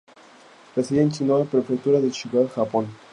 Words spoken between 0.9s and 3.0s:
en Shizuoka, Prefectura de Shizuoka, Japón.